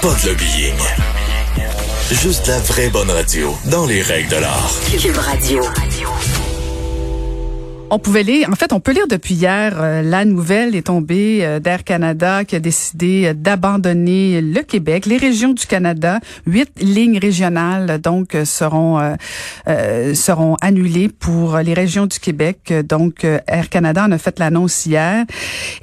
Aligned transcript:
pas 0.00 0.14
de 0.14 0.28
lobbying. 0.28 0.78
Juste 2.10 2.46
la 2.46 2.58
vraie 2.60 2.88
bonne 2.88 3.10
radio, 3.10 3.56
dans 3.66 3.86
les 3.86 4.02
règles 4.02 4.30
de 4.30 4.36
l'art. 4.36 4.70
Radio. 5.20 5.62
On 7.92 7.98
pouvait 7.98 8.22
lire, 8.22 8.48
en 8.48 8.54
fait, 8.54 8.72
on 8.72 8.78
peut 8.78 8.92
lire 8.92 9.08
depuis 9.08 9.34
hier, 9.34 9.74
euh, 9.80 10.02
la 10.02 10.24
nouvelle 10.24 10.76
est 10.76 10.86
tombée 10.86 11.40
euh, 11.42 11.58
d'Air 11.58 11.82
Canada 11.82 12.44
qui 12.44 12.54
a 12.54 12.60
décidé 12.60 13.24
euh, 13.26 13.34
d'abandonner 13.34 14.40
le 14.40 14.62
Québec. 14.62 15.06
Les 15.06 15.16
régions 15.16 15.54
du 15.54 15.66
Canada, 15.66 16.20
huit 16.46 16.70
lignes 16.80 17.18
régionales, 17.18 18.00
donc, 18.00 18.36
seront 18.44 19.16
seront 20.14 20.56
annulées 20.60 21.08
pour 21.08 21.58
les 21.58 21.74
régions 21.74 22.06
du 22.06 22.20
Québec. 22.20 22.72
Donc, 22.88 23.24
Air 23.24 23.68
Canada 23.68 24.04
en 24.04 24.12
a 24.12 24.18
fait 24.18 24.38
l'annonce 24.38 24.86
hier. 24.86 25.24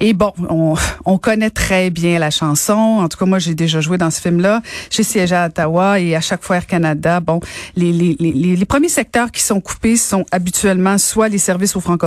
Et 0.00 0.14
bon, 0.14 0.32
on, 0.48 0.74
on 1.04 1.18
connaît 1.18 1.50
très 1.50 1.90
bien 1.90 2.18
la 2.18 2.30
chanson. 2.30 2.72
En 2.72 3.08
tout 3.08 3.18
cas, 3.18 3.26
moi, 3.26 3.38
j'ai 3.38 3.54
déjà 3.54 3.80
joué 3.80 3.98
dans 3.98 4.10
ce 4.10 4.20
film-là. 4.20 4.62
J'ai 4.90 5.02
siégé 5.02 5.34
à 5.34 5.46
Ottawa 5.46 6.00
et 6.00 6.16
à 6.16 6.20
chaque 6.20 6.42
fois 6.42 6.56
Air 6.56 6.66
Canada, 6.66 7.20
bon, 7.20 7.40
les, 7.76 7.92
les, 7.92 8.16
les, 8.18 8.56
les 8.56 8.64
premiers 8.64 8.88
secteurs 8.88 9.30
qui 9.30 9.42
sont 9.42 9.60
coupés 9.60 9.96
sont 9.96 10.24
habituellement 10.32 10.96
soit 10.96 11.28
les 11.28 11.38
services 11.38 11.76
aux 11.76 11.80
francophones 11.80 11.97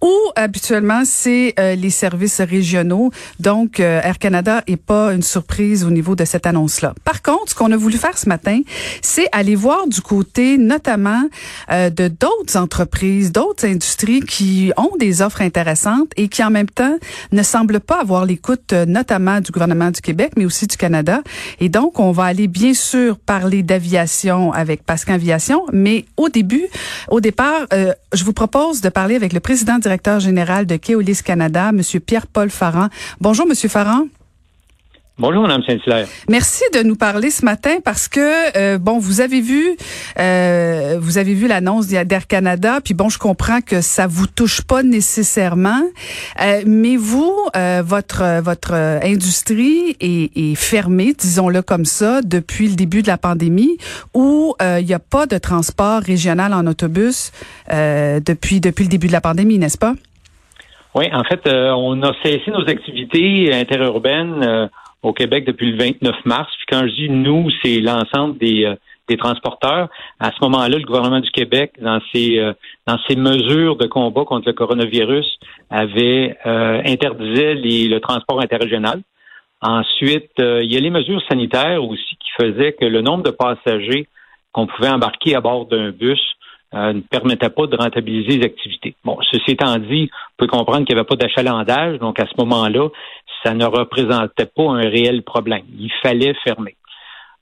ou 0.00 0.12
habituellement 0.36 1.02
c'est 1.04 1.54
euh, 1.58 1.74
les 1.74 1.90
services 1.90 2.40
régionaux. 2.40 3.10
Donc 3.40 3.80
euh, 3.80 4.00
Air 4.02 4.18
Canada 4.18 4.62
est 4.66 4.76
pas 4.76 5.12
une 5.12 5.22
surprise 5.22 5.84
au 5.84 5.90
niveau 5.90 6.14
de 6.14 6.24
cette 6.24 6.46
annonce-là. 6.46 6.94
Par 7.04 7.22
contre, 7.22 7.50
ce 7.50 7.54
qu'on 7.54 7.72
a 7.72 7.76
voulu 7.76 7.96
faire 7.96 8.16
ce 8.18 8.28
matin, 8.28 8.60
c'est 9.02 9.28
aller 9.32 9.54
voir 9.54 9.86
du 9.86 10.00
côté 10.00 10.58
notamment 10.58 11.22
euh, 11.70 11.90
de 11.90 12.08
d'autres 12.08 12.56
entreprises, 12.56 13.32
d'autres 13.32 13.66
industries 13.66 14.20
qui 14.20 14.72
ont 14.76 14.92
des 14.98 15.22
offres 15.22 15.42
intéressantes 15.42 16.10
et 16.16 16.28
qui 16.28 16.42
en 16.42 16.50
même 16.50 16.68
temps 16.68 16.96
ne 17.32 17.42
semblent 17.42 17.80
pas 17.80 18.00
avoir 18.00 18.24
l'écoute 18.24 18.72
notamment 18.72 19.40
du 19.40 19.50
gouvernement 19.50 19.90
du 19.90 20.00
Québec, 20.00 20.32
mais 20.36 20.44
aussi 20.44 20.66
du 20.66 20.76
Canada. 20.76 21.22
Et 21.60 21.68
donc 21.68 21.98
on 22.00 22.12
va 22.12 22.24
aller 22.24 22.48
bien 22.48 22.74
sûr 22.74 23.18
parler 23.18 23.62
d'aviation 23.62 24.52
avec 24.52 24.84
Pascal 24.84 25.16
Aviation, 25.16 25.64
mais 25.72 26.04
au 26.16 26.28
début, 26.28 26.66
au 27.08 27.20
départ, 27.20 27.66
je 28.12 28.24
vous 28.24 28.32
propose 28.32 28.80
de 28.80 28.88
parler 28.88 29.07
avec 29.14 29.32
le 29.32 29.40
président 29.40 29.78
directeur 29.78 30.20
général 30.20 30.66
de 30.66 30.76
Keolis 30.76 31.22
Canada, 31.24 31.70
M. 31.70 31.82
Pierre-Paul 32.00 32.50
Farran. 32.50 32.88
Bonjour, 33.20 33.46
M. 33.48 33.54
Farran. 33.68 34.06
Bonjour, 35.20 35.42
Mme 35.42 35.64
Saint-Hilaire. 35.64 36.06
Merci 36.28 36.62
de 36.72 36.84
nous 36.84 36.94
parler 36.94 37.30
ce 37.30 37.44
matin 37.44 37.78
parce 37.84 38.06
que 38.06 38.56
euh, 38.56 38.78
bon, 38.78 39.00
vous 39.00 39.20
avez 39.20 39.40
vu, 39.40 39.76
euh, 40.16 40.96
vous 41.00 41.18
avez 41.18 41.34
vu 41.34 41.48
l'annonce 41.48 41.88
d'Air 41.88 42.28
Canada, 42.28 42.78
puis 42.84 42.94
bon, 42.94 43.08
je 43.08 43.18
comprends 43.18 43.60
que 43.60 43.80
ça 43.80 44.06
vous 44.06 44.28
touche 44.28 44.62
pas 44.62 44.84
nécessairement, 44.84 45.82
euh, 46.40 46.62
mais 46.66 46.94
vous, 46.96 47.34
votre 47.82 48.40
votre 48.42 48.74
industrie 48.74 49.96
est, 49.98 50.36
est 50.36 50.54
fermée, 50.54 51.14
disons-le 51.18 51.62
comme 51.62 51.84
ça, 51.84 52.22
depuis 52.22 52.68
le 52.68 52.76
début 52.76 53.02
de 53.02 53.08
la 53.08 53.18
pandémie, 53.18 53.76
où 54.14 54.54
il 54.60 54.84
n'y 54.84 54.94
a 54.94 55.00
pas 55.00 55.26
de 55.26 55.38
transport 55.38 56.00
régional 56.00 56.54
en 56.54 56.64
autobus 56.68 57.32
depuis 57.68 58.60
depuis 58.60 58.84
le 58.84 58.90
début 58.90 59.08
de 59.08 59.12
la 59.12 59.20
pandémie, 59.20 59.58
n'est-ce 59.58 59.78
pas? 59.78 59.94
Oui, 60.94 61.06
en 61.12 61.24
fait, 61.24 61.40
on 61.48 62.00
a 62.04 62.12
cessé 62.22 62.52
nos 62.52 62.68
activités 62.68 63.52
interurbaines 63.52 64.70
au 65.02 65.12
Québec 65.12 65.44
depuis 65.44 65.72
le 65.72 65.78
29 65.78 66.24
mars. 66.24 66.52
Puis 66.56 66.66
quand 66.68 66.86
je 66.86 66.94
dis 66.94 67.08
nous, 67.08 67.48
c'est 67.62 67.80
l'ensemble 67.80 68.38
des, 68.38 68.64
euh, 68.64 68.74
des 69.08 69.16
transporteurs. 69.16 69.88
À 70.18 70.30
ce 70.32 70.36
moment-là, 70.42 70.78
le 70.78 70.84
gouvernement 70.84 71.20
du 71.20 71.30
Québec, 71.30 71.72
dans 71.80 72.00
ses 72.12 72.38
euh, 72.38 72.52
dans 72.86 72.98
ses 73.08 73.16
mesures 73.16 73.76
de 73.76 73.86
combat 73.86 74.24
contre 74.24 74.48
le 74.48 74.54
coronavirus, 74.54 75.38
avait 75.70 76.36
euh, 76.46 76.82
interdisait 76.84 77.54
le 77.54 77.98
transport 77.98 78.40
interrégional. 78.40 79.02
Ensuite, 79.60 80.30
il 80.38 80.72
y 80.72 80.76
a 80.76 80.80
les 80.80 80.90
mesures 80.90 81.20
sanitaires 81.28 81.82
aussi 81.82 82.16
qui 82.20 82.30
faisaient 82.40 82.74
que 82.74 82.84
le 82.84 83.00
nombre 83.02 83.24
de 83.24 83.30
passagers 83.30 84.06
qu'on 84.52 84.68
pouvait 84.68 84.88
embarquer 84.88 85.34
à 85.34 85.40
bord 85.40 85.66
d'un 85.66 85.90
bus 85.90 86.20
ne 86.72 87.00
permettait 87.00 87.48
pas 87.50 87.66
de 87.66 87.76
rentabiliser 87.76 88.38
les 88.38 88.44
activités. 88.44 88.94
Bon, 89.04 89.18
ceci 89.30 89.52
étant 89.52 89.76
dit, 89.78 90.10
on 90.12 90.44
peut 90.44 90.46
comprendre 90.46 90.84
qu'il 90.84 90.94
n'y 90.94 91.00
avait 91.00 91.06
pas 91.06 91.16
d'achalandage, 91.16 91.98
donc 91.98 92.20
à 92.20 92.26
ce 92.26 92.34
moment-là, 92.38 92.88
ça 93.42 93.54
ne 93.54 93.64
représentait 93.64 94.46
pas 94.46 94.64
un 94.64 94.88
réel 94.88 95.22
problème. 95.22 95.64
Il 95.78 95.90
fallait 96.02 96.34
fermer. 96.44 96.76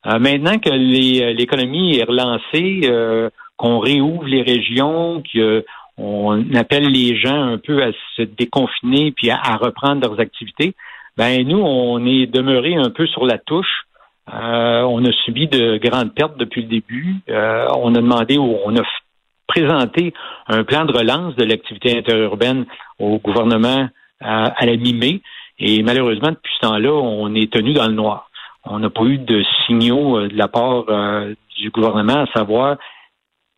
Euh, 0.07 0.19
maintenant 0.19 0.59
que 0.59 0.71
euh, 0.71 1.33
l'économie 1.33 1.97
est 1.97 2.05
relancée, 2.05 2.83
euh, 2.85 3.29
qu'on 3.57 3.79
réouvre 3.79 4.27
les 4.27 4.43
régions, 4.43 5.23
qu'on 5.33 6.55
appelle 6.55 6.85
les 6.85 7.19
gens 7.19 7.43
un 7.43 7.59
peu 7.59 7.83
à 7.83 7.91
se 8.17 8.23
déconfiner 8.23 9.13
puis 9.13 9.31
à, 9.31 9.57
reprendre 9.57 10.07
leurs 10.07 10.21
activités, 10.21 10.75
ben 11.17 11.47
nous, 11.47 11.59
on 11.59 12.05
est 12.05 12.27
demeuré 12.27 12.77
un 12.77 12.91
peu 12.91 13.07
sur 13.07 13.25
la 13.25 13.39
touche. 13.39 13.87
on 14.31 15.05
a 15.05 15.13
subi 15.25 15.49
de 15.49 15.79
grandes 15.79 16.13
pertes 16.15 16.37
depuis 16.37 16.63
le 16.63 16.69
début. 16.69 17.17
on 17.29 17.95
a 17.95 18.01
demandé, 18.01 18.37
on 18.37 18.77
a 18.77 18.83
présenté 19.47 20.13
un 20.49 20.65
plan 20.65 20.85
de 20.85 20.93
relance 20.93 21.37
de 21.37 21.45
l'activité 21.45 21.97
interurbaine 21.97 22.67
au 22.99 23.19
gouvernement 23.19 23.89
à 24.21 24.67
la 24.67 24.77
mi-mai. 24.77 25.21
Et 25.59 25.83
malheureusement, 25.83 26.31
depuis 26.31 26.53
ce 26.61 26.67
temps-là, 26.67 26.93
on 26.93 27.35
est 27.35 27.53
tenu 27.53 27.73
dans 27.73 27.87
le 27.87 27.95
noir. 27.95 28.31
On 28.65 28.79
n'a 28.79 28.91
pas 28.91 29.05
eu 29.05 29.19
de 29.19 29.45
signaux 29.67 30.19
euh, 30.19 30.29
de 30.29 30.37
la 30.37 30.49
part 30.49 30.85
euh, 30.89 31.35
du 31.59 31.71
gouvernement 31.71 32.25
à 32.25 32.27
savoir 32.33 32.77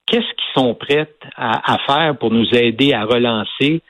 qu'est-ce 0.06 0.20
qu'ils 0.20 0.54
sont 0.54 0.74
prêts 0.74 1.08
à, 1.36 1.78
faire 1.86 2.16
pour 2.16 2.30
nous 2.30 2.46
aider 2.54 2.92
à 2.92 3.04
relancer 3.04 3.82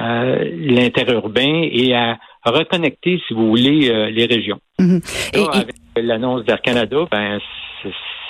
euh, 0.00 0.44
l'interurbain 0.54 1.68
et 1.70 1.94
à 1.94 2.18
reconnecter, 2.44 3.20
si 3.26 3.34
vous 3.34 3.48
voulez, 3.48 4.10
les 4.10 4.24
régions. 4.24 4.60
Mhm. 4.78 5.00
Avec 5.52 5.74
l'annonce 5.96 6.44
d'Air 6.44 6.62
Canada, 6.62 6.98
ben, 7.10 7.40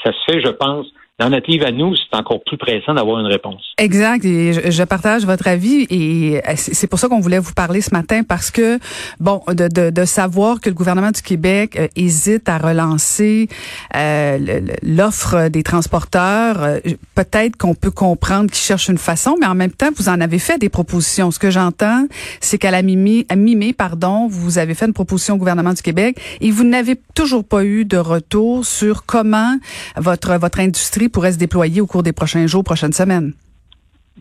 ça 0.02 0.12
se 0.12 0.32
fait, 0.32 0.40
je 0.40 0.50
pense, 0.50 0.86
dans 1.18 1.30
notre 1.30 1.50
livre 1.50 1.64
à 1.64 1.72
nous, 1.72 1.96
c'est 1.96 2.14
encore 2.14 2.42
plus 2.44 2.58
pressant 2.58 2.92
d'avoir 2.92 3.20
une 3.20 3.26
réponse. 3.26 3.72
Exact. 3.78 4.22
Et 4.26 4.70
je, 4.70 4.82
partage 4.82 5.24
votre 5.24 5.48
avis 5.48 5.86
et 5.88 6.42
euh, 6.46 6.52
c'est 6.56 6.86
pour 6.86 6.98
ça 6.98 7.08
qu'on 7.08 7.20
voulait 7.20 7.38
vous 7.38 7.54
parler 7.54 7.80
ce 7.80 7.90
matin 7.94 8.22
parce 8.22 8.50
que, 8.50 8.78
bon, 9.18 9.40
de, 9.48 9.68
de, 9.68 9.88
de 9.88 10.04
savoir 10.04 10.60
que 10.60 10.68
le 10.68 10.74
gouvernement 10.74 11.10
du 11.10 11.22
Québec 11.22 11.76
euh, 11.78 11.88
hésite 11.96 12.50
à 12.50 12.58
relancer 12.58 13.48
euh, 13.94 14.60
l'offre 14.82 15.48
des 15.48 15.62
transporteurs, 15.62 16.62
euh, 16.62 16.80
peut-être 17.14 17.56
qu'on 17.56 17.74
peut 17.74 17.90
comprendre 17.90 18.50
qu'ils 18.50 18.62
cherchent 18.62 18.88
une 18.88 18.98
façon, 18.98 19.36
mais 19.40 19.46
en 19.46 19.54
même 19.54 19.72
temps, 19.72 19.88
vous 19.96 20.10
en 20.10 20.20
avez 20.20 20.38
fait 20.38 20.58
des 20.58 20.68
propositions. 20.68 21.30
Ce 21.30 21.38
que 21.38 21.50
j'entends, 21.50 22.06
c'est 22.40 22.58
qu'à 22.58 22.70
la 22.70 22.82
mi 22.82 23.26
à 23.30 23.36
mi 23.36 23.72
pardon, 23.72 24.28
vous 24.28 24.58
avez 24.58 24.74
fait 24.74 24.84
une 24.84 24.92
proposition 24.92 25.34
au 25.34 25.38
gouvernement 25.38 25.72
du 25.72 25.80
Québec 25.80 26.18
et 26.42 26.50
vous 26.50 26.64
n'avez 26.64 27.00
toujours 27.14 27.44
pas 27.44 27.64
eu 27.64 27.86
de 27.86 27.96
retour 27.96 28.66
sur 28.66 29.06
comment 29.06 29.56
votre 29.96 30.36
votre 30.38 30.60
industrie 30.60 31.05
pourrait 31.08 31.32
se 31.32 31.38
déployer 31.38 31.80
au 31.80 31.86
cours 31.86 32.02
des 32.02 32.12
prochains 32.12 32.46
jours, 32.46 32.64
prochaines 32.64 32.92
semaines. 32.92 33.32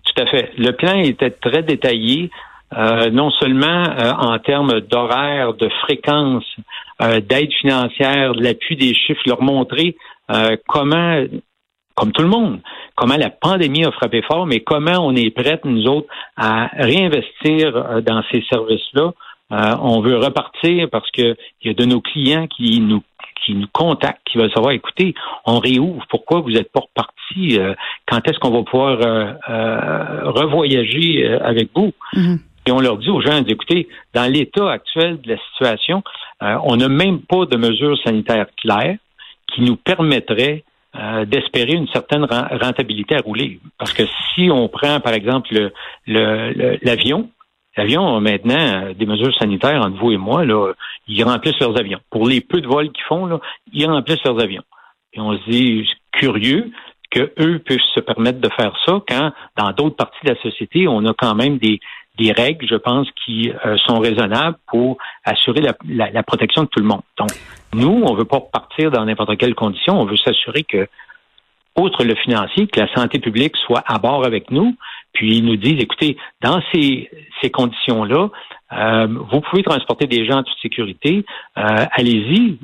Tout 0.04 0.22
à 0.22 0.26
fait. 0.28 0.52
Le 0.58 0.72
plan 0.72 1.00
était 1.00 1.32
très 1.32 1.64
détaillé, 1.64 2.30
euh, 2.76 3.10
non 3.10 3.32
seulement 3.32 3.86
euh, 3.88 4.12
en 4.12 4.38
termes 4.40 4.82
d'horaire, 4.82 5.54
de 5.54 5.70
fréquence, 5.84 6.46
euh, 7.02 7.22
d'aide 7.22 7.54
financière, 7.54 8.34
de 8.34 8.44
l'appui 8.44 8.76
des 8.76 8.94
chiffres, 8.94 9.22
leur 9.26 9.42
montrer 9.42 9.96
comment, 10.68 11.24
comme 11.94 12.12
tout 12.12 12.24
le 12.24 12.28
monde, 12.28 12.60
comment 12.96 13.16
la 13.16 13.30
pandémie 13.30 13.86
a 13.86 13.92
frappé 13.92 14.24
fort, 14.24 14.48
mais 14.48 14.62
comment 14.62 15.06
on 15.06 15.16
est 15.16 15.30
prêts, 15.30 15.62
nous 15.66 15.86
autres, 15.86 16.08
à 16.36 16.72
réinvestir 16.74 18.02
dans 18.02 18.24
ces 18.32 18.44
services-là. 18.50 19.12
on 19.52 20.02
veut 20.02 20.18
repartir 20.18 20.90
parce 20.92 21.10
qu'il 21.12 21.36
y 21.64 21.70
a 21.70 21.74
de 21.76 21.86
nos 21.86 22.02
clients 22.02 22.48
qui 22.48 22.80
nous 22.80 23.04
qui 23.44 23.54
nous 23.54 23.68
contactent, 23.72 24.22
qui 24.26 24.38
veulent 24.38 24.52
savoir, 24.52 24.74
écoutez, 24.74 25.14
on 25.46 25.60
réouvre, 25.60 26.06
pourquoi 26.10 26.42
vous 26.42 26.56
êtes 26.56 26.72
pas 26.72 26.82
reparti? 26.82 27.60
Euh, 27.60 27.74
quand 28.08 28.28
est-ce 28.28 28.40
qu'on 28.40 28.52
va 28.52 28.64
pouvoir 28.64 29.02
euh, 29.02 29.34
euh, 29.50 30.32
revoyager 30.32 31.28
avec 31.28 31.70
vous? 31.76 31.94
Mm-hmm. 32.14 32.40
Et 32.68 32.72
on 32.72 32.80
leur 32.80 32.98
dit 32.98 33.10
aux 33.10 33.22
gens, 33.22 33.44
écoutez, 33.46 33.88
dans 34.14 34.32
l'état 34.32 34.72
actuel 34.72 35.22
de 35.22 35.34
la 35.34 35.38
situation, 35.52 36.02
on 36.42 36.78
n'a 36.78 36.90
même 36.90 37.20
pas 37.20 37.46
de 37.46 37.58
mesures 37.58 37.96
sanitaires 38.04 38.48
claires 38.60 38.98
qui 39.54 39.62
nous 39.62 39.76
permettraient 39.76 40.64
d'espérer 41.28 41.74
une 41.74 41.88
certaine 41.90 42.26
rentabilité 42.26 43.16
à 43.16 43.20
rouler. 43.20 43.60
Parce 43.78 43.94
que 43.94 44.02
si 44.34 44.50
on 44.50 44.68
prend, 44.68 45.00
par 45.00 45.14
exemple, 45.14 45.72
l'avion, 46.08 47.30
L'avion, 47.78 48.22
maintenant, 48.22 48.94
des 48.94 49.06
mesures 49.06 49.36
sanitaires 49.38 49.82
entre 49.82 49.98
vous 49.98 50.12
et 50.12 50.18
moi, 50.18 50.46
là, 50.46 50.72
ils 51.08 51.24
remplissent 51.24 51.60
leurs 51.60 51.78
avions. 51.78 52.00
Pour 52.10 52.28
les 52.28 52.42
peu 52.42 52.62
de 52.62 52.68
vols 52.68 52.92
qu'ils 52.92 53.04
font, 53.04 53.26
là, 53.26 53.40
ils 53.74 53.86
remplissent 53.86 54.24
leurs 54.24 54.42
avions. 54.42 54.64
Et 55.14 55.20
on 55.20 55.38
se 55.38 55.50
dit, 55.50 55.90
curieux 56.12 56.72
que 57.12 57.32
eux 57.40 57.60
puissent 57.60 57.94
se 57.94 58.00
permettre 58.00 58.40
de 58.40 58.50
faire 58.50 58.76
ça 58.86 59.02
quand, 59.08 59.32
dans 59.58 59.72
d'autres 59.72 59.96
parties 59.96 60.26
de 60.26 60.32
la 60.32 60.42
société, 60.42 60.88
on 60.88 61.06
a 61.06 61.14
quand 61.14 61.36
même 61.36 61.58
des, 61.58 61.80
des 62.18 62.32
règles, 62.32 62.68
je 62.68 62.76
pense, 62.76 63.08
qui 63.26 63.52
euh, 63.66 63.78
sont 63.86 64.00
raisonnables 64.00 64.58
pour 64.68 64.98
assurer 65.24 65.62
la, 65.62 65.74
la, 66.12 66.24
protection 66.24 66.64
de 66.64 66.68
tout 66.68 66.80
le 66.80 66.88
monde. 66.88 67.02
Donc, 67.18 67.32
nous, 67.74 68.04
on 68.06 68.14
veut 68.16 68.26
pas 68.26 68.40
partir 68.40 68.92
dans 68.92 69.06
n'importe 69.06 69.38
quelle 69.38 69.56
condition. 69.56 70.00
On 70.00 70.06
veut 70.06 70.18
s'assurer 70.18 70.64
que, 70.64 70.88
outre 71.78 72.04
le 72.04 72.16
financier, 72.16 72.68
que 72.68 72.80
la 72.80 72.94
santé 72.94 73.20
publique 73.20 73.56
soit 73.58 73.84
à 73.86 73.98
bord 73.98 74.26
avec 74.26 74.50
nous. 74.52 74.76
Puis 75.16 75.38
ils 75.38 75.46
nous 75.46 75.56
disent, 75.56 75.82
écoutez, 75.82 76.18
dans 76.42 76.62
ces, 76.72 77.10
ces 77.42 77.50
conditions-là, 77.50 78.30
euh, 78.74 79.08
vous 79.32 79.42
pouvez 79.42 79.64
transporter 79.64 80.06
des 80.06 80.26
gens 80.26 80.38
en 80.40 80.44
toute 80.44 80.58
sécurité. 80.62 81.26
Euh, 81.58 81.86
allez-y. 81.92 82.60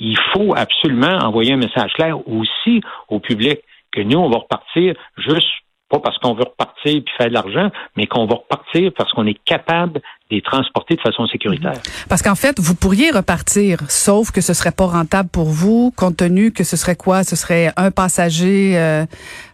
Il 0.00 0.18
faut 0.32 0.54
absolument 0.56 1.18
envoyer 1.22 1.52
un 1.52 1.58
message 1.58 1.92
clair 1.92 2.16
aussi 2.28 2.80
au 3.08 3.20
public 3.20 3.60
que 3.92 4.00
nous, 4.00 4.18
on 4.18 4.30
va 4.30 4.38
repartir 4.38 4.94
juste 5.18 5.48
pas 5.90 5.98
parce 5.98 6.16
qu'on 6.18 6.34
veut 6.34 6.44
repartir 6.44 7.02
puis 7.04 7.14
faire 7.18 7.28
de 7.28 7.34
l'argent, 7.34 7.70
mais 7.96 8.06
qu'on 8.06 8.24
va 8.26 8.36
repartir 8.36 8.92
parce 8.96 9.12
qu'on 9.12 9.26
est 9.26 9.38
capable 9.44 9.94
de 9.94 10.00
les 10.36 10.40
transporter 10.40 10.94
de 10.94 11.00
façon 11.00 11.26
sécuritaire. 11.26 11.72
Mhm. 11.72 12.06
Parce 12.08 12.22
qu'en 12.22 12.36
fait, 12.36 12.58
vous 12.60 12.76
pourriez 12.76 13.10
repartir, 13.10 13.78
sauf 13.90 14.30
que 14.30 14.40
ce 14.40 14.54
serait 14.54 14.72
pas 14.72 14.86
rentable 14.86 15.28
pour 15.28 15.46
vous, 15.46 15.92
compte 15.96 16.16
tenu 16.16 16.52
que 16.52 16.64
ce 16.64 16.76
serait 16.76 16.96
quoi? 16.96 17.24
Ce 17.24 17.34
serait 17.34 17.72
un 17.76 17.90
passager 17.90 18.78
euh, 18.78 19.04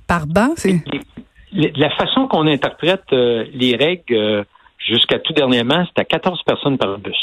par 0.06 0.26
banc? 0.26 0.54
La 1.52 1.90
façon 1.90 2.26
qu'on 2.28 2.46
interprète 2.46 3.04
euh, 3.12 3.44
les 3.52 3.76
règles 3.76 4.14
euh, 4.14 4.44
jusqu'à 4.78 5.18
tout 5.18 5.32
dernièrement, 5.32 5.84
c'est 5.86 6.00
à 6.00 6.04
14 6.04 6.42
personnes 6.42 6.76
par 6.76 6.98
bus, 6.98 7.16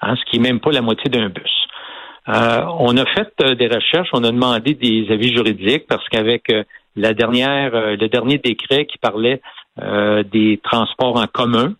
hein, 0.00 0.14
ce 0.16 0.24
qui 0.30 0.36
est 0.36 0.40
même 0.40 0.60
pas 0.60 0.70
la 0.70 0.82
moitié 0.82 1.10
d'un 1.10 1.28
bus. 1.28 1.50
on 2.26 2.96
a 2.96 3.06
fait 3.06 3.42
des 3.56 3.68
recherches, 3.68 4.10
on 4.12 4.24
a 4.24 4.30
demandé 4.30 4.74
des 4.74 5.06
avis 5.10 5.32
juridiques 5.34 5.86
parce 5.88 6.06
qu'avec 6.08 6.50
la 6.96 7.14
dernière, 7.14 7.74
euh, 7.74 7.96
le 7.96 8.08
dernier 8.08 8.38
décret 8.38 8.86
qui 8.86 8.98
parlait 8.98 9.40
euh, 9.80 10.22
des 10.22 10.60
transports 10.62 11.16
en 11.16 11.26
commun, 11.26 11.74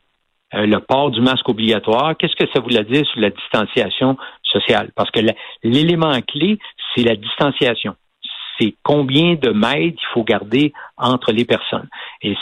euh, 0.54 0.66
le 0.66 0.78
port 0.80 1.10
du 1.10 1.20
masque 1.20 1.48
obligatoire, 1.48 2.16
qu'est-ce 2.16 2.36
que 2.36 2.50
ça 2.52 2.60
voulait 2.60 2.84
dire 2.84 3.06
sur 3.06 3.20
la 3.20 3.30
distanciation 3.30 4.16
sociale? 4.42 4.90
Parce 4.94 5.10
que 5.10 5.20
l'élément 5.62 6.18
clé, 6.22 6.58
c'est 6.94 7.02
la 7.02 7.16
distanciation. 7.16 7.94
C'est 8.58 8.74
combien 8.82 9.34
de 9.34 9.50
mètres 9.50 9.98
il 9.98 10.12
faut 10.12 10.24
garder 10.24 10.72
entre 10.96 11.32
les 11.32 11.44
personnes. 11.44 11.88
Et 12.22 12.36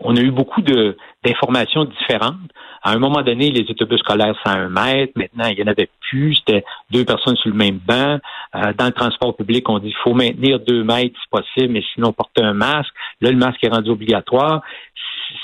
on 0.00 0.16
a 0.16 0.20
eu 0.20 0.30
beaucoup 0.30 0.62
d'informations 0.62 1.84
différentes. 1.84 2.36
À 2.82 2.92
un 2.92 2.98
moment 2.98 3.22
donné, 3.22 3.50
les 3.50 3.68
autobus 3.68 3.98
scolaires, 3.98 4.36
c'est 4.44 4.52
un 4.52 4.68
mètre. 4.68 5.12
Maintenant, 5.16 5.46
il 5.48 5.56
n'y 5.56 5.62
en 5.64 5.66
avait 5.66 5.90
plus. 6.08 6.36
C'était 6.36 6.64
deux 6.90 7.04
personnes 7.04 7.36
sur 7.36 7.50
le 7.50 7.56
même 7.56 7.78
banc. 7.78 8.18
Euh, 8.54 8.72
dans 8.78 8.86
le 8.86 8.92
transport 8.92 9.36
public, 9.36 9.68
on 9.68 9.80
dit 9.80 9.88
qu'il 9.88 9.96
faut 10.04 10.14
maintenir 10.14 10.60
deux 10.60 10.84
mètres 10.84 11.18
si 11.20 11.28
possible, 11.28 11.72
mais 11.72 11.82
sinon 11.94 12.12
porter 12.12 12.42
un 12.42 12.54
masque. 12.54 12.92
Là, 13.20 13.30
le 13.30 13.36
masque 13.36 13.62
est 13.64 13.68
rendu 13.68 13.90
obligatoire. 13.90 14.62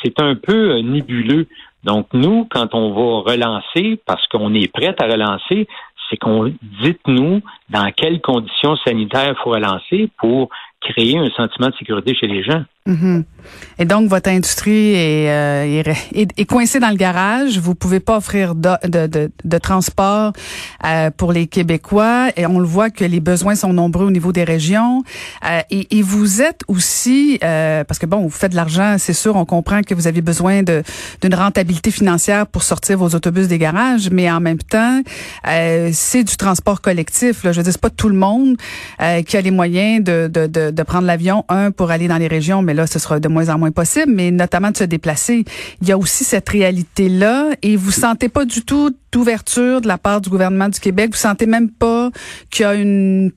C'est 0.02 0.20
un 0.20 0.36
peu 0.36 0.76
euh, 0.76 0.82
nébuleux. 0.82 1.48
Donc, 1.82 2.06
nous, 2.12 2.46
quand 2.50 2.75
on 2.75 2.92
va 2.92 3.32
relancer, 3.32 4.00
parce 4.06 4.26
qu'on 4.28 4.54
est 4.54 4.72
prêt 4.72 4.94
à 4.98 5.06
relancer, 5.06 5.66
c'est 6.09 6.17
qu'on 6.17 6.53
dites-nous 6.83 7.41
dans 7.71 7.91
quelles 7.93 8.21
conditions 8.21 8.77
sanitaires 8.77 9.35
il 9.37 9.43
faut 9.43 9.51
relancer 9.51 10.11
pour 10.19 10.49
créer 10.81 11.19
un 11.19 11.31
sentiment 11.31 11.69
de 11.69 11.75
sécurité 11.77 12.15
chez 12.15 12.27
les 12.27 12.43
gens. 12.43 12.62
Mhm. 12.86 13.25
Et 13.78 13.84
donc, 13.84 14.08
votre 14.08 14.28
industrie 14.31 14.94
est, 14.94 15.31
euh, 15.31 15.82
est, 16.14 16.28
est, 16.36 16.44
coincée 16.44 16.81
dans 16.81 16.90
le 16.90 16.96
garage. 16.96 17.58
Vous 17.58 17.75
pouvez 17.75 18.00
pas 18.00 18.19
offrir 18.19 18.54
de, 18.54 18.70
de, 18.86 19.06
de, 19.06 19.31
de 19.42 19.58
transport 19.58 20.32
euh, 20.84 21.10
pour 21.10 21.32
les 21.32 21.46
Québécois. 21.46 22.28
Et 22.36 22.46
on 22.46 22.58
le 22.58 22.66
voit 22.66 22.90
que 22.90 23.04
les 23.04 23.20
besoins 23.20 23.54
sont 23.54 23.72
nombreux 23.72 24.06
au 24.06 24.10
niveau 24.10 24.32
des 24.32 24.44
régions. 24.44 25.02
Euh, 25.44 25.60
et, 25.70 25.98
et, 25.98 26.02
vous 26.02 26.42
êtes 26.42 26.60
aussi, 26.69 27.38
euh, 27.42 27.84
parce 27.84 27.98
que 27.98 28.06
bon, 28.06 28.20
vous 28.20 28.31
faites 28.31 28.52
de 28.52 28.56
l'argent, 28.56 28.96
c'est 28.98 29.12
sûr, 29.12 29.36
on 29.36 29.44
comprend 29.44 29.82
que 29.82 29.94
vous 29.94 30.06
avez 30.06 30.20
besoin 30.20 30.62
d'une 30.62 31.34
rentabilité 31.34 31.90
financière 31.90 32.46
pour 32.46 32.62
sortir 32.62 32.98
vos 32.98 33.08
autobus 33.08 33.48
des 33.48 33.58
garages, 33.58 34.10
mais 34.10 34.31
en 34.31 34.40
même 34.40 34.58
temps, 34.58 35.00
euh, 35.48 35.90
c'est 35.92 36.25
du 36.25 36.36
transport 36.36 36.81
collectif. 36.81 37.44
Là. 37.44 37.52
Je 37.52 37.58
veux 37.58 37.64
dire, 37.64 37.72
c'est 37.72 37.81
pas 37.81 37.90
tout 37.90 38.08
le 38.08 38.16
monde 38.16 38.56
qui 39.26 39.36
a 39.36 39.40
les 39.40 39.50
moyens 39.50 40.02
de, 40.04 40.28
de, 40.32 40.46
de, 40.46 40.70
de 40.70 40.82
prendre 40.82 41.06
l'avion, 41.06 41.44
un, 41.48 41.70
pour 41.70 41.90
aller 41.90 42.08
dans 42.08 42.19
les 42.19 42.28
régions, 42.28 42.62
mais 42.62 42.74
là, 42.75 42.87
ce 42.87 42.99
sera 42.99 43.21
de 43.21 43.29
moins 43.29 43.49
en 43.49 43.59
moins 43.59 43.71
possible, 43.71 44.12
mais 44.12 44.31
notamment 44.31 44.71
de 44.71 44.76
se 44.76 44.85
déplacer. 44.85 45.44
Il 45.81 45.88
y 45.88 45.93
a 45.93 45.99
aussi 45.99 46.25
cette 46.25 46.49
réalité-là 46.49 47.50
et 47.62 47.76
vous 47.76 47.91
sentez 47.91 48.29
pas 48.29 48.44
du 48.44 48.65
tout 48.65 48.91
d'ouverture 49.12 49.81
de 49.81 49.88
la 49.88 49.97
part 49.97 50.21
du 50.21 50.29
gouvernement 50.29 50.69
du 50.69 50.81
Québec? 50.81 51.11
Vous 51.12 51.19
sentez 51.19 51.47
même 51.47 51.71
pas 51.71 52.11
qu'il 52.50 52.65
y 52.65 52.67
a 52.67 52.75
une, 52.75 53.32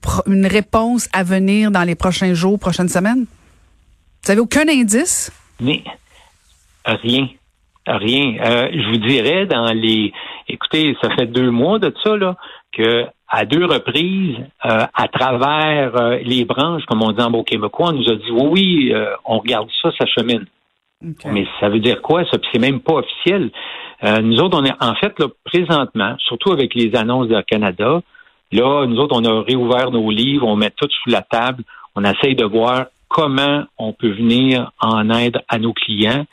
réponse 0.46 1.08
à 1.14 1.24
venir 1.24 1.72
dans 1.72 1.84
les 1.84 1.96
prochains 1.96 2.34
jours, 2.34 2.60
prochaines 2.60 2.90
semaines? 2.90 3.26
Vous 4.24 4.32
avez 4.32 4.42
aucun 4.42 4.68
indice? 4.68 5.32
Rien. 6.86 7.30
Rien. 7.86 8.36
Euh, 8.44 8.70
je 8.74 8.90
vous 8.90 9.08
dirais 9.08 9.46
dans 9.46 9.72
les. 9.72 10.12
Écoutez, 10.48 10.96
ça 11.02 11.10
fait 11.16 11.28
deux 11.28 11.52
mois 11.52 11.80
de 11.80 11.94
ça 12.04 12.18
là 12.18 12.36
que 12.74 13.06
à 13.30 13.46
deux 13.46 13.66
reprises, 13.66 14.38
euh, 14.66 14.86
à 14.94 15.08
travers 15.08 15.96
euh, 15.96 16.18
les 16.24 16.46
branches, 16.46 16.86
comme 16.86 17.04
on 17.04 17.12
dit 17.12 17.22
en 17.22 17.30
beau 17.30 17.44
québécois, 17.44 17.90
on 17.90 17.94
nous 17.94 18.10
a 18.10 18.16
dit 18.16 18.32
oui, 18.32 18.50
oui, 18.52 18.92
euh, 18.94 19.14
on 19.26 19.40
regarde 19.40 19.70
ça, 19.82 19.90
ça 19.98 20.06
chemine. 20.06 20.46
Mais 21.26 21.46
ça 21.60 21.70
veut 21.70 21.80
dire 21.80 22.02
quoi, 22.02 22.26
ça? 22.26 22.40
Puis 22.40 22.50
c'est 22.52 22.60
même 22.60 22.80
pas 22.80 22.96
officiel. 22.96 23.52
nous 24.24 24.40
autres, 24.40 24.60
on 24.60 24.66
est 24.66 24.74
en 24.82 24.96
fait 24.96 25.14
là, 25.20 25.28
présentement, 25.44 26.16
surtout 26.18 26.52
avec 26.52 26.74
les 26.74 26.96
annonces 26.96 27.28
de 27.28 27.40
Canada, 27.42 28.02
là, 28.52 28.86
nous 28.88 28.98
autres, 28.98 29.16
on 29.16 29.24
a 29.24 29.44
réouvert 29.44 29.92
nos 29.92 30.10
livres, 30.10 30.48
on 30.48 30.56
met 30.56 30.72
tout 30.72 30.88
sous 30.90 31.12
la 31.12 31.22
table, 31.22 31.64
on 31.96 32.04
essaye 32.04 32.36
de 32.36 32.46
voir 32.46 32.86
comment 33.10 33.66
on 33.78 33.94
peut 33.94 34.10
venir 34.10 34.72
en 34.82 35.12
aide 35.12 35.40
à 35.50 35.60
nos 35.60 35.74
clients. 35.74 36.26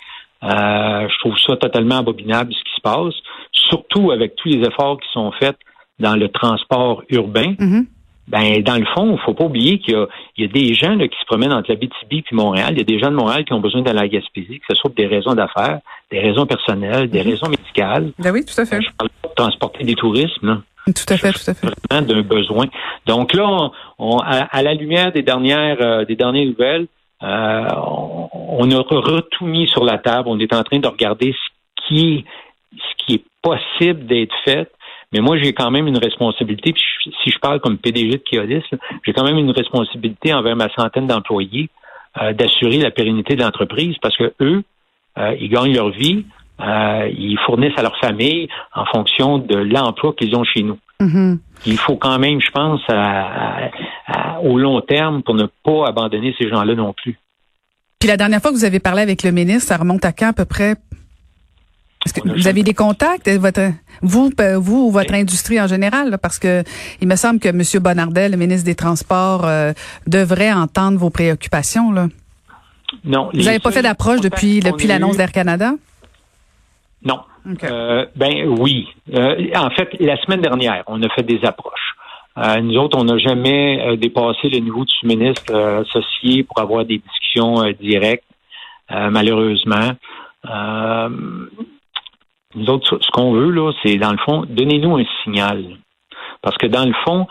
je 0.42 1.18
trouve 1.18 1.38
ça 1.38 1.56
totalement 1.56 1.98
abominable 1.98 2.54
ce 2.54 2.64
qui 2.64 2.74
se 2.76 2.80
passe, 2.80 3.14
surtout 3.52 4.12
avec 4.12 4.34
tous 4.36 4.48
les 4.48 4.66
efforts 4.66 4.98
qui 4.98 5.08
sont 5.12 5.30
faits 5.32 5.58
dans 5.98 6.16
le 6.16 6.28
transport 6.28 7.02
urbain, 7.08 7.52
mm-hmm. 7.52 7.86
ben 8.28 8.62
dans 8.62 8.76
le 8.76 8.86
fond, 8.94 9.16
il 9.16 9.24
faut 9.24 9.34
pas 9.34 9.44
oublier 9.44 9.78
qu'il 9.78 10.06
y, 10.38 10.44
a, 10.44 10.48
des 10.48 10.74
gens 10.74 10.96
qui 10.98 11.18
se 11.20 11.26
promènent 11.26 11.52
entre 11.52 11.70
la 11.70 11.76
BTB 11.76 12.24
puis 12.24 12.36
Montréal. 12.36 12.70
Il 12.72 12.78
y 12.78 12.80
a 12.80 12.84
des 12.84 12.98
gens 12.98 13.10
de 13.10 13.16
Montréal 13.16 13.44
qui 13.44 13.52
ont 13.52 13.60
besoin 13.60 13.82
d'aller 13.82 14.00
à 14.00 14.02
la 14.02 14.08
Gaspésie, 14.08 14.60
que 14.60 14.66
ce 14.70 14.74
soit 14.76 14.90
pour 14.90 14.96
des 14.96 15.06
raisons 15.06 15.34
d'affaires, 15.34 15.80
des 16.10 16.20
raisons 16.20 16.46
personnelles, 16.46 17.08
des 17.08 17.20
mm-hmm. 17.20 17.30
raisons 17.30 17.48
médicales. 17.48 18.12
Ben 18.18 18.32
oui, 18.32 18.44
tout 18.44 18.60
à 18.60 18.64
fait. 18.64 18.82
Je 18.82 18.88
parle 18.96 19.10
pas 19.22 19.28
de 19.28 19.34
transporter 19.34 19.84
des 19.84 19.94
touristes. 19.94 20.38
Tout 20.86 21.14
à 21.14 21.16
fait, 21.16 21.32
tout 21.32 21.50
à 21.50 21.54
fait. 21.54 21.68
Vraiment 21.90 22.06
d'un 22.06 22.22
besoin. 22.22 22.66
Donc 23.06 23.32
là, 23.32 23.70
on, 23.98 24.18
à, 24.18 24.62
la 24.62 24.74
lumière 24.74 25.12
des 25.12 25.22
dernières 25.22 25.80
euh, 25.80 26.04
des 26.04 26.14
dernières 26.14 26.46
nouvelles, 26.46 26.86
euh, 27.22 27.68
on, 27.86 28.28
on, 28.34 28.70
a 28.70 29.22
tout 29.30 29.46
mis 29.46 29.66
sur 29.68 29.84
la 29.84 29.96
table. 29.96 30.28
On 30.28 30.38
est 30.38 30.52
en 30.52 30.62
train 30.62 30.78
de 30.78 30.86
regarder 30.86 31.32
ce 31.32 31.86
qui 31.86 32.16
est 32.16 32.24
ce 32.76 33.04
qui 33.04 33.14
est 33.14 33.24
possible 33.40 34.06
d'être 34.06 34.34
fait 34.44 34.70
mais 35.14 35.20
moi, 35.20 35.38
j'ai 35.38 35.52
quand 35.52 35.70
même 35.70 35.86
une 35.86 35.98
responsabilité. 35.98 36.72
Puis 36.72 36.82
si 37.22 37.30
je 37.30 37.38
parle 37.38 37.60
comme 37.60 37.78
PDG 37.78 38.10
de 38.10 38.22
Keolis, 38.28 38.64
j'ai 39.06 39.12
quand 39.12 39.24
même 39.24 39.38
une 39.38 39.52
responsabilité 39.52 40.34
envers 40.34 40.56
ma 40.56 40.68
centaine 40.74 41.06
d'employés 41.06 41.70
euh, 42.20 42.32
d'assurer 42.32 42.78
la 42.78 42.90
pérennité 42.90 43.36
de 43.36 43.42
l'entreprise 43.42 43.96
parce 44.02 44.16
que 44.16 44.32
eux, 44.40 44.64
euh, 45.18 45.36
ils 45.40 45.48
gagnent 45.48 45.74
leur 45.74 45.90
vie, 45.90 46.24
euh, 46.60 47.08
ils 47.16 47.38
fournissent 47.46 47.76
à 47.76 47.82
leur 47.82 47.96
famille 47.98 48.48
en 48.74 48.84
fonction 48.86 49.38
de 49.38 49.56
l'emploi 49.56 50.14
qu'ils 50.18 50.34
ont 50.34 50.44
chez 50.44 50.64
nous. 50.64 50.78
Mm-hmm. 51.00 51.38
Il 51.66 51.78
faut 51.78 51.96
quand 51.96 52.18
même, 52.18 52.40
je 52.40 52.50
pense, 52.50 52.80
au 54.42 54.58
long 54.58 54.80
terme 54.80 55.22
pour 55.22 55.34
ne 55.34 55.46
pas 55.64 55.88
abandonner 55.88 56.34
ces 56.38 56.48
gens-là 56.48 56.74
non 56.74 56.92
plus. 56.92 57.18
Puis 57.98 58.08
la 58.08 58.16
dernière 58.16 58.42
fois 58.42 58.50
que 58.50 58.56
vous 58.56 58.64
avez 58.64 58.80
parlé 58.80 59.00
avec 59.00 59.22
le 59.22 59.30
ministre, 59.30 59.68
ça 59.68 59.76
remonte 59.76 60.04
à 60.04 60.12
quand 60.12 60.28
à 60.28 60.32
peu 60.32 60.44
près? 60.44 60.74
Est-ce 62.04 62.12
que 62.12 62.28
vous 62.28 62.48
avez 62.48 62.62
des 62.62 62.74
contacts, 62.74 63.28
votre, 63.30 63.70
vous, 64.02 64.30
vous 64.58 64.86
ou 64.86 64.90
votre 64.90 65.14
industrie 65.14 65.60
en 65.60 65.66
général, 65.66 66.16
parce 66.20 66.38
que 66.38 66.62
il 67.00 67.08
me 67.08 67.16
semble 67.16 67.40
que 67.40 67.48
M. 67.48 67.62
Bonardel, 67.82 68.32
le 68.32 68.36
ministre 68.36 68.66
des 68.66 68.74
Transports, 68.74 69.46
euh, 69.46 69.72
devrait 70.06 70.52
entendre 70.52 70.98
vos 70.98 71.10
préoccupations. 71.10 71.92
Là. 71.92 72.08
Non. 73.04 73.30
Vous 73.32 73.42
n'avez 73.42 73.58
pas 73.58 73.70
fait 73.70 73.82
d'approche 73.82 74.20
depuis, 74.20 74.60
depuis 74.60 74.86
l'annonce 74.86 75.16
d'Air 75.16 75.32
Canada? 75.32 75.72
Non. 77.02 77.20
Euh, 77.62 78.06
ben 78.16 78.48
oui. 78.58 78.86
Euh, 79.14 79.36
en 79.56 79.70
fait, 79.70 79.88
la 80.00 80.20
semaine 80.22 80.40
dernière, 80.40 80.84
on 80.86 81.02
a 81.02 81.08
fait 81.10 81.22
des 81.22 81.40
approches. 81.44 81.94
nous 82.62 82.76
autres, 82.76 82.98
on 82.98 83.04
n'a 83.04 83.18
jamais 83.18 83.96
dépassé 83.96 84.48
le 84.48 84.58
niveau 84.58 84.84
du 84.84 85.06
ministre 85.06 85.54
associé 85.54 86.44
pour 86.44 86.60
avoir 86.60 86.84
des 86.84 86.98
discussions 86.98 87.64
directes, 87.80 88.24
malheureusement. 88.90 89.92
Nous 92.54 92.66
autres, 92.70 92.98
ce 93.00 93.10
qu'on 93.10 93.32
veut, 93.32 93.50
là, 93.50 93.72
c'est, 93.82 93.96
dans 93.96 94.12
le 94.12 94.18
fond, 94.18 94.44
donnez-nous 94.48 94.96
un 94.96 95.04
signal. 95.22 95.64
Parce 96.42 96.56
que, 96.56 96.66
dans 96.66 96.84
le 96.84 96.94
fond, 97.04 97.26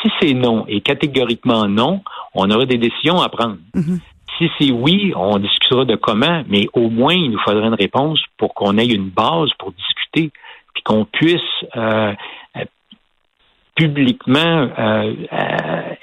si 0.00 0.10
c'est 0.20 0.34
non 0.34 0.64
et 0.68 0.80
catégoriquement 0.80 1.68
non, 1.68 2.02
on 2.34 2.50
aurait 2.50 2.66
des 2.66 2.78
décisions 2.78 3.20
à 3.20 3.28
prendre. 3.28 3.56
Si 3.74 4.00
si 4.38 4.50
c'est 4.58 4.72
oui, 4.72 5.12
on 5.14 5.38
discutera 5.38 5.84
de 5.84 5.94
comment, 5.94 6.42
mais 6.48 6.66
au 6.72 6.88
moins, 6.88 7.14
il 7.14 7.30
nous 7.30 7.38
faudrait 7.40 7.66
une 7.66 7.74
réponse 7.74 8.18
pour 8.38 8.54
qu'on 8.54 8.78
ait 8.78 8.86
une 8.86 9.10
base 9.10 9.50
pour 9.58 9.72
discuter, 9.72 10.32
puis 10.74 10.82
qu'on 10.82 11.04
puisse 11.04 11.40
euh, 11.76 12.12
publiquement 13.74 14.68
euh, 14.78 15.12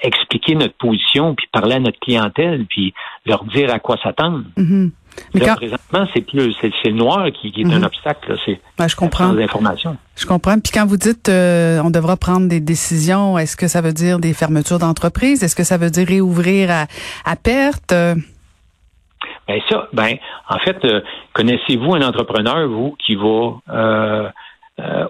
expliquer 0.02 0.54
notre 0.54 0.74
position, 0.74 1.34
puis 1.34 1.46
parler 1.52 1.76
à 1.76 1.80
notre 1.80 2.00
clientèle, 2.00 2.66
puis 2.68 2.92
leur 3.26 3.44
dire 3.44 3.72
à 3.72 3.78
quoi 3.78 3.96
s'attendre. 4.02 4.44
Mhm. 4.56 4.90
Mais 5.34 5.40
quand... 5.40 5.56
présentement, 5.56 6.06
c'est 6.14 6.20
plus 6.22 6.54
c'est, 6.60 6.70
le 6.84 6.92
noir 6.92 7.26
qui, 7.32 7.48
est 7.48 7.64
un 7.64 7.78
mhm. 7.78 7.84
obstacle. 7.84 8.36
C'est 8.44 8.60
ben, 8.78 8.88
je 8.88 8.96
comprends. 8.96 9.36
informations. 9.36 9.96
Je 10.16 10.26
comprends. 10.26 10.58
Puis 10.58 10.72
quand 10.72 10.86
vous 10.86 10.96
dites 10.96 11.28
euh, 11.28 11.80
on 11.84 11.90
devra 11.90 12.16
prendre 12.16 12.48
des 12.48 12.60
décisions, 12.60 13.38
est-ce 13.38 13.56
que 13.56 13.68
ça 13.68 13.80
veut 13.80 13.92
dire 13.92 14.18
des 14.18 14.32
fermetures 14.32 14.78
d'entreprises? 14.78 15.42
Est-ce 15.42 15.56
que 15.56 15.64
ça 15.64 15.76
veut 15.76 15.90
dire 15.90 16.06
réouvrir 16.06 16.70
à, 16.70 16.86
à 17.24 17.36
perte? 17.36 17.92
Ben 17.92 19.60
ça, 19.68 19.88
ben 19.92 20.16
en 20.48 20.58
fait, 20.58 20.84
euh, 20.84 21.00
connaissez-vous 21.32 21.94
un 21.94 22.02
entrepreneur 22.02 22.68
vous 22.68 22.96
qui 23.04 23.16
va 23.16 23.58
euh, 23.68 24.28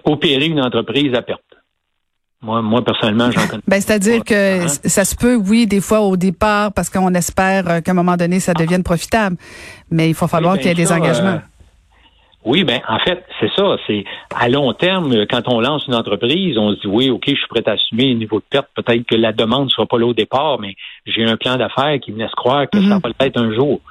opérer 0.03 0.47
une 0.47 0.61
entreprise 0.61 1.13
à 1.13 1.21
perte? 1.21 1.43
Moi, 2.41 2.61
moi 2.61 2.83
personnellement, 2.83 3.29
j'en 3.31 3.47
connais. 3.47 3.63
Ben, 3.67 3.79
c'est-à-dire 3.79 4.23
que 4.23 4.67
ça 4.67 5.05
se 5.05 5.15
peut, 5.15 5.35
oui, 5.35 5.67
des 5.67 5.81
fois 5.81 6.01
au 6.01 6.17
départ, 6.17 6.73
parce 6.73 6.89
qu'on 6.89 7.13
espère 7.13 7.69
euh, 7.69 7.81
qu'à 7.81 7.91
un 7.91 7.95
moment 7.95 8.17
donné, 8.17 8.39
ça 8.39 8.53
devienne 8.53 8.83
profitable. 8.83 9.37
Mais 9.91 10.09
il 10.09 10.15
faut 10.15 10.27
falloir 10.27 10.57
qu'il 10.57 10.67
y 10.67 10.71
ait 10.71 10.75
des 10.75 10.91
engagements. 10.91 11.29
Euh, 11.29 11.39
oui, 12.43 12.63
ben 12.63 12.81
en 12.87 12.97
fait, 12.97 13.23
c'est 13.39 13.51
ça. 13.55 13.77
C'est 13.85 14.03
à 14.35 14.49
long 14.49 14.73
terme, 14.73 15.27
quand 15.27 15.47
on 15.47 15.59
lance 15.59 15.85
une 15.85 15.93
entreprise, 15.93 16.57
on 16.57 16.73
se 16.73 16.81
dit 16.81 16.87
oui, 16.87 17.11
ok, 17.11 17.23
je 17.27 17.35
suis 17.35 17.47
prêt 17.47 17.61
à 17.67 17.73
assumer 17.73 18.11
un 18.11 18.15
niveau 18.15 18.39
de 18.39 18.45
perte. 18.49 18.67
Peut-être 18.75 19.05
que 19.05 19.15
la 19.15 19.31
demande 19.31 19.65
ne 19.65 19.69
sera 19.69 19.85
pas 19.85 19.99
là 19.99 20.07
au 20.07 20.13
départ, 20.13 20.59
mais 20.59 20.75
j'ai 21.05 21.23
un 21.23 21.37
plan 21.37 21.57
d'affaires 21.57 21.99
qui 21.99 22.11
me 22.11 22.17
laisse 22.17 22.31
croire 22.31 22.67
que 22.67 22.79
ça 22.79 22.95
mhm. 22.95 23.01
va 23.03 23.25
être 23.25 23.39
un 23.39 23.53
jour. 23.53 23.81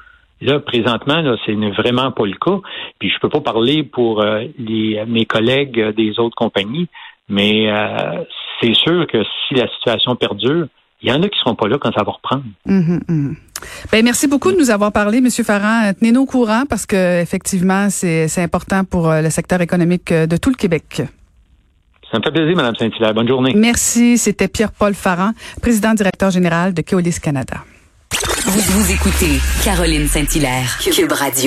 Là, 0.41 0.59
présentement, 0.59 1.21
là, 1.21 1.37
c'est 1.45 1.53
vraiment 1.53 2.11
pas 2.13 2.25
le 2.25 2.35
cas. 2.35 2.61
Puis 2.99 3.11
je 3.11 3.21
peux 3.21 3.29
pas 3.29 3.41
parler 3.41 3.85
pour 3.85 4.23
euh, 4.23 4.45
les, 4.59 5.05
mes 5.07 5.27
collègues 5.27 5.95
des 5.95 6.19
autres 6.19 6.35
compagnies, 6.35 6.89
mais 7.31 7.71
euh, 7.71 8.25
c'est 8.61 8.75
sûr 8.75 9.07
que 9.07 9.23
si 9.23 9.55
la 9.55 9.69
situation 9.69 10.17
perdure, 10.17 10.67
il 11.03 11.09
y 11.09 11.13
en 11.13 11.23
a 11.23 11.29
qui 11.29 11.39
seront 11.39 11.55
pas 11.55 11.69
là 11.69 11.79
quand 11.81 11.93
ça 11.93 12.03
va 12.03 12.13
reprendre. 12.13 12.45
Mhm, 12.67 13.01
mhm. 13.09 13.37
Ben, 13.93 14.05
merci 14.05 14.27
beaucoup 14.27 14.53
de 14.53 14.59
nous 14.59 14.71
avoir 14.71 14.93
parlé, 14.93 15.19
M. 15.19 15.31
Farran. 15.31 15.93
Tenez-nous 15.99 16.23
au 16.23 16.27
courant 16.27 16.65
parce 16.69 16.87
que 16.87 17.21
effectivement, 17.21 17.89
c'est 17.91 18.39
important 18.39 18.85
pour 18.85 19.09
euh, 19.11 19.23
le 19.23 19.31
secteur 19.31 19.61
économique 19.61 20.13
euh, 20.13 20.27
de 20.27 20.37
tout 20.37 20.51
le 20.51 20.57
Québec. 20.57 21.03
Ça 22.11 22.19
me 22.19 22.25
fait 22.25 22.33
plaisir, 22.33 22.57
Mme 22.57 22.75
Saint-Hilaire. 22.75 23.15
Bonne 23.15 23.29
journée. 23.29 23.53
Merci. 23.55 24.19
C'était 24.19 24.49
Pierre-Paul 24.49 24.95
Farran, 24.95 25.31
président 25.63 25.95
directeur 25.95 26.31
général 26.31 26.75
de 26.75 26.83
Keolis 26.83 27.19
Canada. 27.23 27.59
Vous, 28.47 28.61
vous 28.61 28.93
écoutez 28.93 29.39
Caroline 29.63 30.09
Saint-Hilaire, 30.09 30.79
Cube 30.83 31.13
Radio. 31.13 31.39